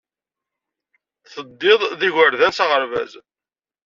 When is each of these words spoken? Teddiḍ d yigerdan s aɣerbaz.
Teddiḍ 1.33 1.81
d 1.99 2.01
yigerdan 2.05 2.53
s 2.57 2.59
aɣerbaz. 2.63 3.11